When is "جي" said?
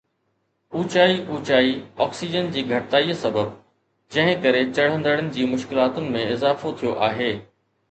2.55-2.63, 5.39-5.49